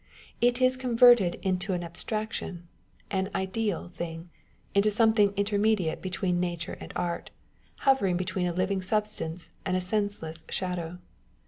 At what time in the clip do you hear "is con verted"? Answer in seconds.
0.63-1.39